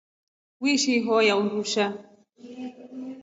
[0.61, 1.91] Wishi ihoyaa undushaa.